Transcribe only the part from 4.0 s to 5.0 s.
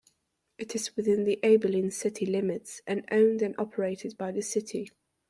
by the City.